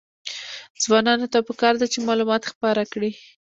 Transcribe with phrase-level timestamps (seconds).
[0.83, 3.11] ځوانانو ته پکار ده چې، معلومات خپاره کړي.